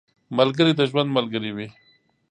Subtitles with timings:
[0.37, 1.67] ملګری د ژوند ملګری وي